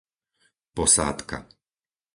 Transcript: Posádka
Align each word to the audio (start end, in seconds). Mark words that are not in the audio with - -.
Posádka 0.73 1.37